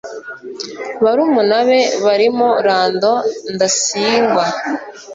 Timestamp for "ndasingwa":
3.53-4.45